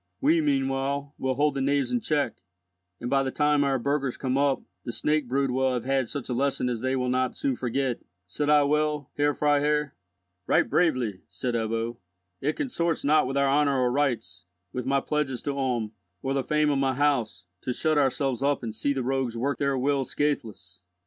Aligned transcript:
We 0.19 0.41
meanwhile 0.41 1.13
will 1.19 1.35
hold 1.35 1.53
the 1.53 1.61
knaves 1.61 1.91
in 1.91 2.01
check, 2.01 2.37
and, 2.99 3.07
by 3.07 3.21
the 3.21 3.29
time 3.29 3.63
our 3.63 3.77
burghers 3.77 4.17
come 4.17 4.35
up, 4.35 4.63
the 4.83 4.91
snake 4.91 5.27
brood 5.27 5.51
will 5.51 5.75
have 5.75 5.85
had 5.85 6.09
such 6.09 6.27
a 6.27 6.33
lesson 6.33 6.69
as 6.69 6.81
they 6.81 6.95
will 6.95 7.07
not 7.07 7.37
soon 7.37 7.55
forget. 7.55 7.99
Said 8.25 8.49
I 8.49 8.63
well, 8.63 9.11
Herr 9.15 9.35
Freiherr?" 9.35 9.93
"Right 10.47 10.67
bravely," 10.67 11.19
said 11.29 11.53
Ebbo. 11.53 11.97
"It 12.39 12.53
consorts 12.53 13.03
not 13.03 13.27
with 13.27 13.37
our 13.37 13.47
honour 13.47 13.77
or 13.79 13.91
rights, 13.91 14.45
with 14.73 14.87
my 14.87 15.01
pledges 15.01 15.43
to 15.43 15.55
Ulm, 15.55 15.91
or 16.23 16.33
the 16.33 16.43
fame 16.43 16.71
of 16.71 16.79
my 16.79 16.95
house, 16.95 17.45
to 17.61 17.71
shut 17.71 17.99
ourselves 17.99 18.41
up 18.41 18.63
and 18.63 18.73
see 18.73 18.93
the 18.93 19.03
rogues 19.03 19.37
work 19.37 19.59
their 19.59 19.77
will 19.77 20.03
scatheless. 20.03 20.81